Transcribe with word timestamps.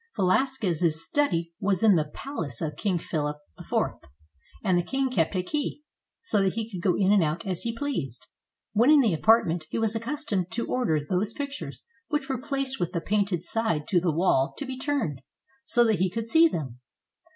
520 0.15 0.33
VELASQUEZ, 0.73 0.79
GREATEST 0.81 1.09
SPANISH 1.13 1.29
PAINTER 1.29 1.29
Velasquez's 1.29 1.51
study 1.51 1.53
was 1.59 1.83
in 1.83 1.95
the 1.95 2.11
palace 2.11 2.61
of 2.61 2.75
King 2.75 2.97
Philip 2.97 3.37
IV; 3.59 4.09
and 4.63 4.77
the 4.79 4.81
king 4.83 5.09
kept 5.11 5.35
a 5.35 5.43
key, 5.43 5.83
so 6.19 6.41
that 6.41 6.53
he 6.53 6.67
could 6.71 6.81
go 6.81 6.97
in 6.97 7.11
and 7.11 7.21
out 7.23 7.45
as 7.45 7.61
he 7.61 7.71
pleased. 7.75 8.25
When 8.73 8.89
in 8.89 9.01
the 9.01 9.13
apartment, 9.13 9.67
he 9.69 9.77
was 9.77 9.93
accus 9.93 10.25
tomed 10.25 10.49
to 10.49 10.65
order 10.65 10.99
those 10.99 11.33
pictures 11.33 11.85
which 12.07 12.27
were 12.27 12.41
placed 12.41 12.79
with 12.79 12.93
the 12.93 13.01
painted 13.01 13.43
side 13.43 13.87
to 13.89 13.99
the 13.99 14.11
wall 14.11 14.55
to 14.57 14.65
be 14.65 14.75
turned, 14.79 15.21
so 15.65 15.83
that 15.83 15.99
he 15.99 16.09
could 16.09 16.25
see 16.25 16.47
them. 16.47 16.79